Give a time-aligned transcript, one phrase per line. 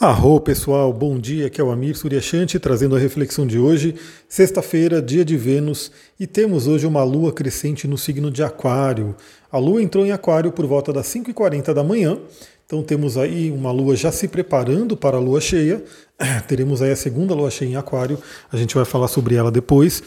[0.00, 3.94] Arro pessoal, bom dia, aqui é o Amir Suryashanti trazendo a reflexão de hoje,
[4.28, 9.14] sexta-feira, dia de Vênus, e temos hoje uma lua crescente no signo de Aquário.
[9.52, 12.18] A lua entrou em Aquário por volta das 5h40 da manhã,
[12.66, 15.80] então temos aí uma lua já se preparando para a lua cheia,
[16.48, 18.18] teremos aí a segunda lua cheia em Aquário,
[18.50, 20.02] a gente vai falar sobre ela depois.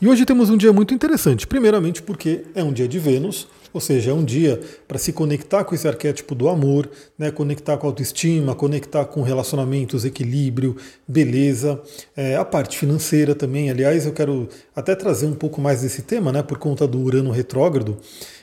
[0.00, 3.80] E hoje temos um dia muito interessante, primeiramente porque é um dia de Vênus, ou
[3.80, 6.88] seja, é um dia para se conectar com esse arquétipo do amor,
[7.18, 10.76] né, conectar com a autoestima, conectar com relacionamentos, equilíbrio,
[11.08, 11.82] beleza,
[12.16, 13.68] é, a parte financeira também.
[13.70, 17.32] Aliás, eu quero até trazer um pouco mais desse tema, né, por conta do Urano
[17.32, 17.98] retrógrado.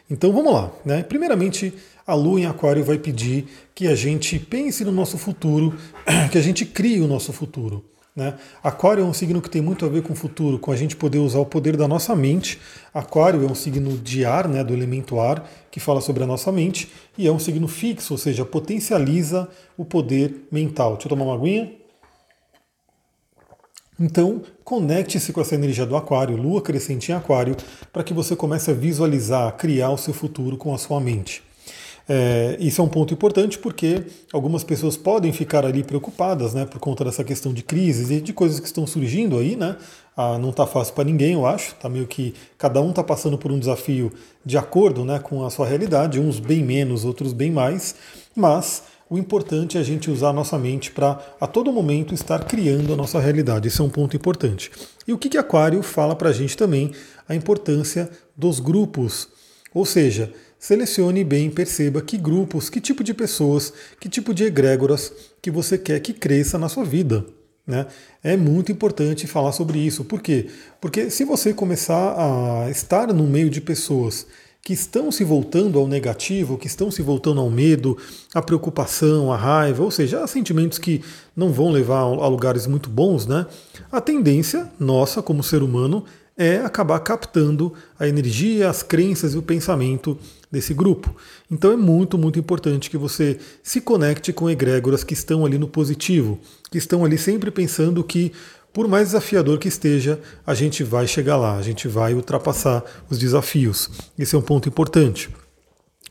[0.09, 0.70] Então vamos lá.
[0.84, 1.02] Né?
[1.02, 1.73] Primeiramente,
[2.05, 5.73] a Lua em Aquário vai pedir que a gente pense no nosso futuro,
[6.29, 7.85] que a gente crie o nosso futuro.
[8.13, 8.38] Né?
[8.61, 10.97] Aquário é um signo que tem muito a ver com o futuro, com a gente
[10.97, 12.59] poder usar o poder da nossa mente.
[12.93, 16.51] Aquário é um signo de ar, né, do elemento ar, que fala sobre a nossa
[16.51, 19.47] mente, e é um signo fixo, ou seja, potencializa
[19.77, 20.93] o poder mental.
[20.93, 21.71] Deixa eu tomar uma aguinha.
[23.97, 27.55] Então, conecte-se com essa energia do Aquário, Lua crescente em Aquário,
[27.93, 31.43] para que você comece a visualizar, criar o seu futuro com a sua mente.
[32.07, 36.80] É, isso é um ponto importante porque algumas pessoas podem ficar ali preocupadas, né, por
[36.80, 39.77] conta dessa questão de crises e de coisas que estão surgindo aí, né?
[40.16, 41.74] Ah, não está fácil para ninguém, eu acho.
[41.76, 44.12] Tá meio que cada um está passando por um desafio
[44.46, 47.96] de acordo, né, com a sua realidade, uns bem menos, outros bem mais.
[48.36, 52.46] Mas o importante é a gente usar a nossa mente para a todo momento estar
[52.46, 53.68] criando a nossa realidade.
[53.68, 54.71] Isso é um ponto importante.
[55.08, 56.91] E o que que Aquário fala para a gente também?
[57.27, 59.27] A importância dos grupos,
[59.74, 65.12] ou seja selecione bem, perceba que grupos, que tipo de pessoas, que tipo de egrégoras
[65.41, 67.25] que você quer que cresça na sua vida.
[67.66, 67.88] Né?
[68.23, 70.03] É muito importante falar sobre isso.
[70.06, 70.47] Por quê?
[70.79, 74.28] Porque se você começar a estar no meio de pessoas
[74.63, 77.97] que estão se voltando ao negativo, que estão se voltando ao medo,
[78.31, 81.01] à preocupação, à raiva, ou seja, a sentimentos que
[81.35, 83.47] não vão levar a lugares muito bons, né?
[83.91, 86.06] A tendência nossa como ser humano
[86.38, 90.18] é acabar captando a energia, as crenças e o pensamento
[90.52, 91.16] desse grupo.
[91.50, 95.68] Então é muito, muito importante que você se conecte com egrégoras que estão ali no
[95.68, 96.40] positivo,
[96.72, 98.31] que estão ali sempre pensando que,
[98.74, 103.18] por mais desafiador que esteja, a gente vai chegar lá, a gente vai ultrapassar os
[103.18, 103.90] desafios.
[104.18, 105.30] Esse é um ponto importante.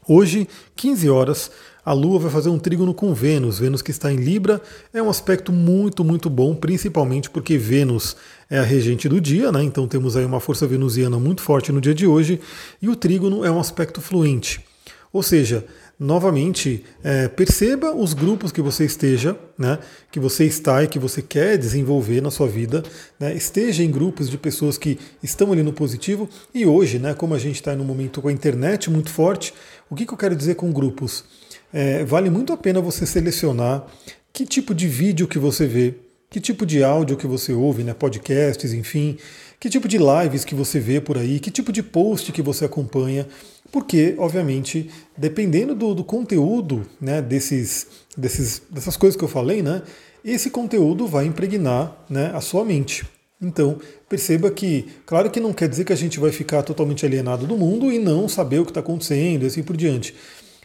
[0.06, 1.50] Hoje, 15 horas,
[1.90, 3.58] a Lua vai fazer um trígono com Vênus.
[3.58, 4.62] Vênus que está em Libra
[4.94, 8.16] é um aspecto muito, muito bom, principalmente porque Vênus
[8.48, 9.64] é a regente do dia, né?
[9.64, 12.40] Então temos aí uma força venusiana muito forte no dia de hoje,
[12.80, 14.64] e o trígono é um aspecto fluente.
[15.12, 15.64] Ou seja,
[15.98, 19.80] novamente, é, perceba os grupos que você esteja, né,
[20.12, 22.84] que você está e que você quer desenvolver na sua vida.
[23.18, 26.28] Né, esteja em grupos de pessoas que estão ali no positivo.
[26.54, 29.52] E hoje, né, como a gente está um momento com a internet muito forte,
[29.90, 31.24] o que, que eu quero dizer com grupos?
[31.72, 33.86] É, vale muito a pena você selecionar
[34.32, 35.94] que tipo de vídeo que você vê,
[36.28, 39.16] que tipo de áudio que você ouve, né, podcasts, enfim,
[39.58, 42.64] que tipo de lives que você vê por aí, que tipo de post que você
[42.64, 43.26] acompanha,
[43.70, 49.82] porque, obviamente, dependendo do, do conteúdo né, desses, desses, dessas coisas que eu falei, né,
[50.24, 53.04] esse conteúdo vai impregnar né, a sua mente.
[53.42, 57.46] Então, perceba que, claro que não quer dizer que a gente vai ficar totalmente alienado
[57.46, 60.14] do mundo e não saber o que está acontecendo e assim por diante.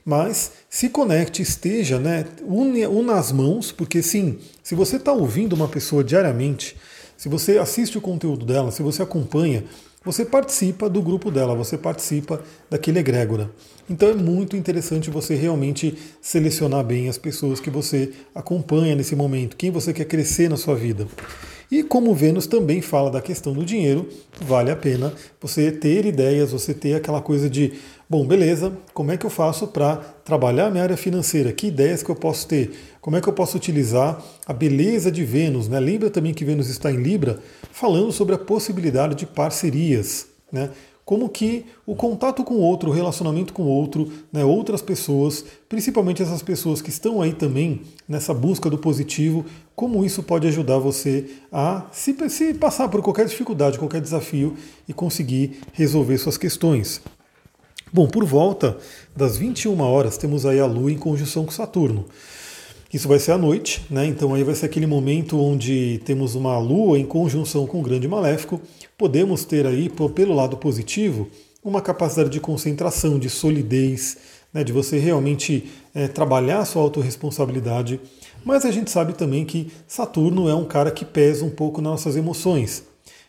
[0.06, 5.54] Mas se conecte, esteja, né, une, una as mãos, porque sim, se você está ouvindo
[5.54, 6.78] uma pessoa diariamente,
[7.18, 9.64] se você assiste o conteúdo dela, se você acompanha,
[10.04, 12.40] você participa do grupo dela, você participa
[12.70, 13.50] daquele egrégora.
[13.90, 19.56] Então é muito interessante você realmente selecionar bem as pessoas que você acompanha nesse momento,
[19.56, 21.08] quem você quer crescer na sua vida.
[21.72, 24.08] E como Vênus também fala da questão do dinheiro,
[24.42, 27.74] vale a pena você ter ideias, você ter aquela coisa de,
[28.10, 31.52] bom, beleza, como é que eu faço para trabalhar minha área financeira?
[31.52, 32.72] Que ideias que eu posso ter?
[33.02, 35.68] Como é que eu posso utilizar a beleza de Vênus?
[35.68, 35.80] Né?
[35.80, 37.40] Lembra também que Vênus está em Libra,
[37.72, 40.28] falando sobre a possibilidade de parcerias.
[40.52, 40.70] Né?
[41.06, 46.42] Como que o contato com outro, o relacionamento com outro, né, outras pessoas, principalmente essas
[46.42, 51.86] pessoas que estão aí também nessa busca do positivo, como isso pode ajudar você a
[51.92, 54.56] se, se passar por qualquer dificuldade, qualquer desafio
[54.88, 57.00] e conseguir resolver suas questões.
[57.94, 58.78] Bom, por volta
[59.16, 62.06] das 21 horas temos aí a Lua em conjunção com Saturno.
[62.94, 64.06] Isso vai ser à noite, né?
[64.06, 68.08] Então aí vai ser aquele momento onde temos uma Lua em conjunção com o grande
[68.08, 68.62] maléfico.
[68.98, 71.28] Podemos ter aí, pelo lado positivo,
[71.64, 74.18] uma capacidade de concentração, de solidez,
[74.54, 74.64] né?
[74.64, 78.00] de você realmente é, trabalhar a sua autorresponsabilidade.
[78.46, 81.92] Mas a gente sabe também que Saturno é um cara que pesa um pouco nas
[81.92, 82.84] nossas emoções.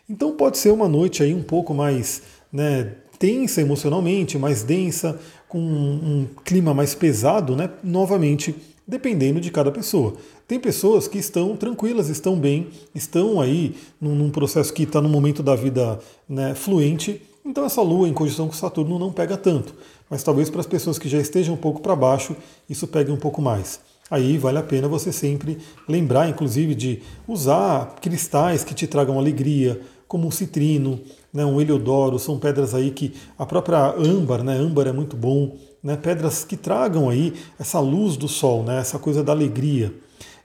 [0.07, 2.21] Então pode ser uma noite aí um pouco mais
[2.53, 5.19] né, tensa emocionalmente, mais densa,
[5.49, 7.69] com um clima mais pesado, né?
[7.83, 8.55] novamente
[8.87, 10.13] dependendo de cada pessoa.
[10.47, 15.09] Tem pessoas que estão tranquilas, estão bem, estão aí num, num processo que está no
[15.09, 19.73] momento da vida né, fluente, então essa Lua em conjunção com Saturno não pega tanto.
[20.09, 22.35] Mas talvez para as pessoas que já estejam um pouco para baixo,
[22.69, 23.79] isso pegue um pouco mais.
[24.09, 25.57] Aí vale a pena você sempre
[25.87, 31.01] lembrar, inclusive, de usar cristais que te tragam alegria, como um citrino,
[31.37, 35.55] né, um heliodoro, são pedras aí que a própria âmbar, né, âmbar é muito bom,
[35.83, 39.93] né, pedras que tragam aí essa luz do sol, né, essa coisa da alegria.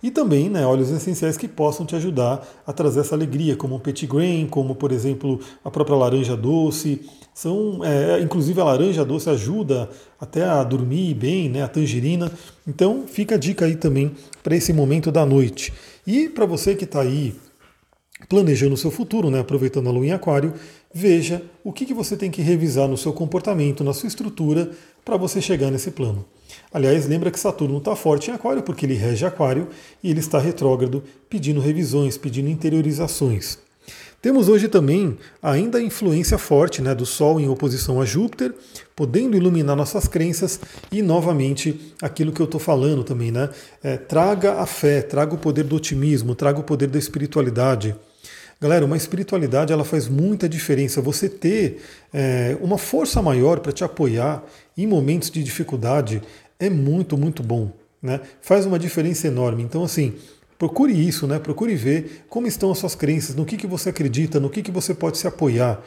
[0.02, 3.80] E também né, óleos essenciais que possam te ajudar a trazer essa alegria, como o
[3.80, 7.08] petit grain, como por exemplo a própria laranja doce.
[7.32, 9.88] São, é, inclusive a laranja doce ajuda
[10.20, 12.30] até a dormir bem, né, a tangerina.
[12.66, 14.10] Então fica a dica aí também
[14.42, 15.72] para esse momento da noite.
[16.06, 17.32] E para você que está aí
[18.28, 20.54] planejando o seu futuro, né, aproveitando a lua em aquário,
[20.92, 24.70] veja o que, que você tem que revisar no seu comportamento, na sua estrutura,
[25.04, 26.24] para você chegar nesse plano.
[26.72, 29.68] Aliás, lembra que Saturno está forte em Aquário porque ele rege Aquário
[30.02, 33.58] e ele está retrógrado, pedindo revisões, pedindo interiorizações.
[34.22, 38.54] Temos hoje também ainda a influência forte né, do Sol em oposição a Júpiter,
[38.94, 40.60] podendo iluminar nossas crenças
[40.92, 43.50] e, novamente, aquilo que eu estou falando também, né?
[43.82, 47.96] É, traga a fé, traga o poder do otimismo, traga o poder da espiritualidade.
[48.62, 51.02] Galera, uma espiritualidade ela faz muita diferença.
[51.02, 51.82] Você ter
[52.14, 54.40] é, uma força maior para te apoiar
[54.78, 56.22] em momentos de dificuldade
[56.60, 57.72] é muito, muito bom.
[58.00, 58.20] Né?
[58.40, 59.64] Faz uma diferença enorme.
[59.64, 60.14] Então, assim,
[60.56, 61.40] procure isso, né?
[61.40, 64.70] procure ver como estão as suas crenças, no que, que você acredita, no que, que
[64.70, 65.82] você pode se apoiar.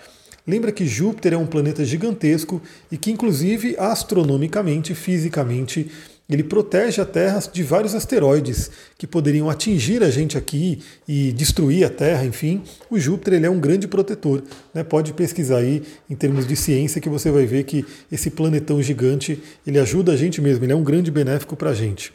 [0.45, 2.62] Lembra que Júpiter é um planeta gigantesco
[2.92, 5.89] e que, inclusive, astronomicamente, fisicamente,
[6.33, 11.86] ele protege a Terra de vários asteroides que poderiam atingir a gente aqui e destruir
[11.86, 12.63] a Terra, enfim.
[12.89, 14.42] O Júpiter ele é um grande protetor.
[14.74, 14.83] Né?
[14.83, 19.39] Pode pesquisar aí em termos de ciência que você vai ver que esse planetão gigante
[19.68, 22.12] ele ajuda a gente mesmo, ele é um grande benéfico para a gente.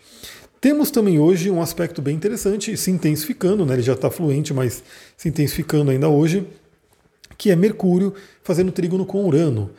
[0.60, 3.74] Temos também hoje um aspecto bem interessante, se intensificando, né?
[3.74, 4.82] ele já está fluente, mas
[5.16, 6.46] se intensificando ainda hoje,
[7.38, 9.70] que é Mercúrio fazendo trígono com Urano.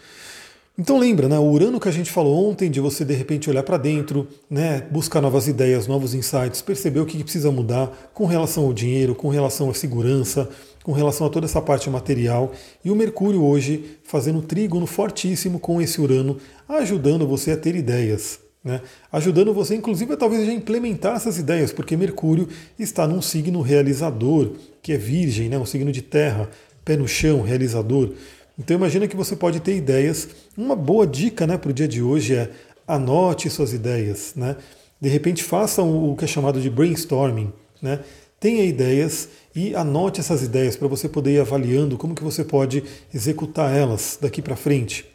[0.79, 3.61] Então lembra, né, o Urano que a gente falou ontem, de você de repente olhar
[3.61, 8.65] para dentro, né, buscar novas ideias, novos insights, perceber o que precisa mudar com relação
[8.65, 10.49] ao dinheiro, com relação à segurança,
[10.81, 12.53] com relação a toda essa parte material.
[12.83, 16.37] E o Mercúrio hoje fazendo um trígono fortíssimo com esse Urano,
[16.67, 18.39] ajudando você a ter ideias.
[18.63, 18.79] Né?
[19.11, 22.47] Ajudando você, inclusive, a talvez já implementar essas ideias, porque Mercúrio
[22.79, 25.57] está num signo realizador, que é Virgem, né?
[25.57, 26.49] um signo de terra,
[26.85, 28.13] pé no chão, realizador.
[28.57, 30.27] Então imagina que você pode ter ideias.
[30.57, 32.49] Uma boa dica né, para o dia de hoje é
[32.87, 34.33] anote suas ideias.
[34.35, 34.55] Né?
[34.99, 37.51] De repente façam o que é chamado de brainstorming.
[37.81, 37.99] Né?
[38.39, 42.83] Tenha ideias e anote essas ideias para você poder ir avaliando como que você pode
[43.13, 45.05] executar elas daqui para frente.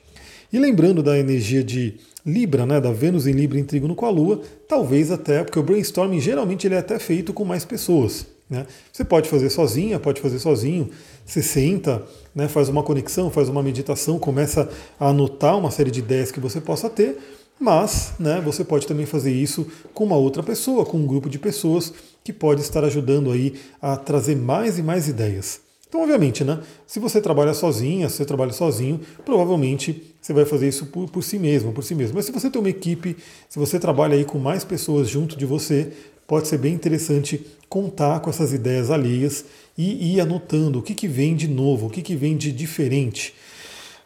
[0.52, 4.10] E lembrando da energia de Libra, né, da Vênus em Libra em trígono com a
[4.10, 8.26] Lua, talvez até, porque o brainstorming geralmente ele é até feito com mais pessoas.
[8.48, 8.66] Né?
[8.92, 10.90] Você pode fazer sozinha, pode fazer sozinho.
[11.24, 12.02] Você senta,
[12.34, 16.38] né, faz uma conexão, faz uma meditação, começa a anotar uma série de ideias que
[16.38, 17.18] você possa ter,
[17.58, 21.38] mas né, você pode também fazer isso com uma outra pessoa, com um grupo de
[21.38, 25.60] pessoas que pode estar ajudando aí a trazer mais e mais ideias.
[25.88, 30.68] Então, obviamente, né, se você trabalha sozinha, se você trabalha sozinho, provavelmente você vai fazer
[30.68, 32.16] isso por, por si mesmo, por si mesmo.
[32.16, 33.16] Mas se você tem uma equipe,
[33.48, 35.92] se você trabalha aí com mais pessoas junto de você,
[36.26, 39.44] pode ser bem interessante contar com essas ideias alheias
[39.76, 43.34] e ir anotando o que, que vem de novo, o que, que vem de diferente.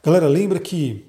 [0.02, 1.04] Galera, lembra que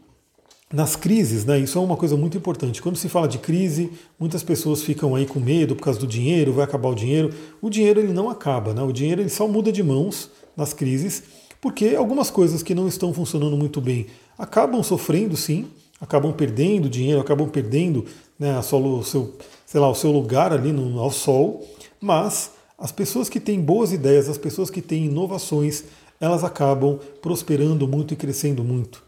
[0.72, 2.82] nas crises, né, isso é uma coisa muito importante.
[2.82, 6.54] Quando se fala de crise, muitas pessoas ficam aí com medo por causa do dinheiro,
[6.54, 7.30] vai acabar o dinheiro.
[7.62, 8.82] O dinheiro ele não acaba, né?
[8.82, 11.24] o dinheiro ele só muda de mãos nas crises,
[11.60, 15.68] porque algumas coisas que não estão funcionando muito bem acabam sofrendo sim,
[16.02, 18.06] acabam perdendo dinheiro, acabam perdendo
[18.38, 21.64] né, a solo, o, seu, sei lá, o seu lugar ali no, ao sol,
[22.02, 25.84] mas as pessoas que têm boas ideias, as pessoas que têm inovações,
[26.20, 29.04] elas acabam prosperando muito e crescendo muito.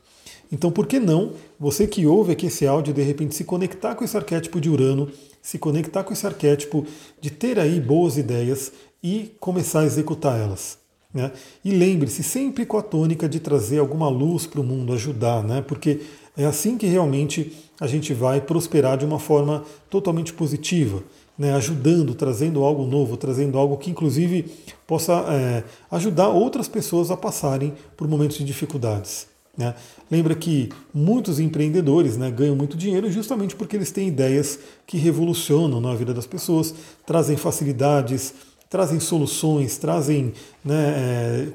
[0.51, 4.03] Então, por que não você que ouve aqui esse áudio, de repente se conectar com
[4.03, 5.09] esse arquétipo de Urano,
[5.41, 6.85] se conectar com esse arquétipo
[7.19, 8.71] de ter aí boas ideias
[9.01, 10.77] e começar a executar elas?
[11.11, 11.31] Né?
[11.65, 15.63] E lembre-se sempre com a tônica de trazer alguma luz para o mundo, ajudar, né?
[15.67, 16.01] porque
[16.35, 21.03] é assim que realmente a gente vai prosperar de uma forma totalmente positiva
[21.37, 24.45] né, ajudando, trazendo algo novo, trazendo algo que inclusive
[24.85, 29.27] possa é, ajudar outras pessoas a passarem por momentos de dificuldades.
[29.57, 29.73] Né?
[30.09, 35.79] Lembra que muitos empreendedores né, ganham muito dinheiro justamente porque eles têm ideias que revolucionam
[35.79, 36.73] na vida das pessoas,
[37.05, 38.33] trazem facilidades,
[38.69, 41.47] trazem soluções, trazem né, é,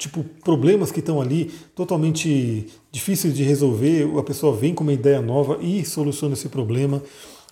[0.00, 4.10] tipo problemas que estão ali totalmente difíceis de resolver.
[4.18, 7.02] A pessoa vem com uma ideia nova e soluciona esse problema.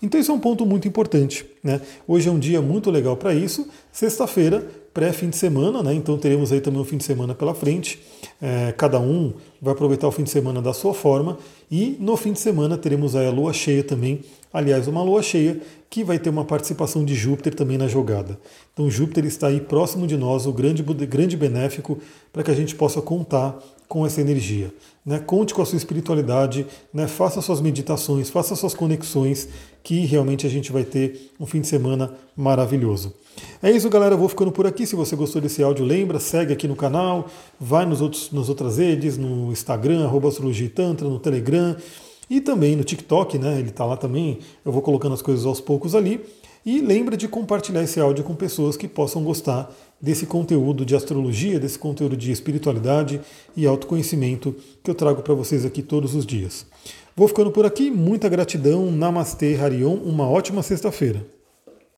[0.01, 1.45] Então isso é um ponto muito importante.
[1.63, 1.81] Né?
[2.07, 3.69] Hoje é um dia muito legal para isso.
[3.93, 5.93] Sexta-feira, pré-fim de semana, né?
[5.93, 8.01] então teremos aí também um fim de semana pela frente.
[8.41, 11.37] É, cada um vai aproveitar o fim de semana da sua forma.
[11.71, 14.21] E no fim de semana teremos aí a lua cheia também.
[14.53, 18.39] Aliás, uma lua cheia que vai ter uma participação de Júpiter também na jogada.
[18.73, 21.99] Então Júpiter está aí próximo de nós, o grande, grande benéfico,
[22.33, 24.73] para que a gente possa contar com essa energia.
[25.05, 25.19] Né?
[25.19, 27.09] Conte com a sua espiritualidade, né?
[27.09, 29.49] faça suas meditações, faça suas conexões,
[29.83, 33.15] que realmente a gente vai ter um fim de semana maravilhoso.
[33.63, 34.15] É isso, galera.
[34.15, 34.87] Eu vou ficando por aqui.
[34.87, 37.29] Se você gostou desse áudio, lembra, segue aqui no canal,
[37.59, 40.29] vai nos outros, nas outras redes, no Instagram, arroba
[40.75, 41.75] Tantra, no Telegram
[42.31, 43.59] e também no TikTok, né?
[43.59, 44.39] Ele está lá também.
[44.65, 46.21] Eu vou colocando as coisas aos poucos ali.
[46.67, 51.59] E lembra de compartilhar esse áudio com pessoas que possam gostar desse conteúdo de astrologia,
[51.59, 53.21] desse conteúdo de espiritualidade
[53.57, 56.67] e autoconhecimento que eu trago para vocês aqui todos os dias.
[57.17, 61.38] Vou ficando por aqui, muita gratidão, Namastê, Harion, uma ótima sexta-feira.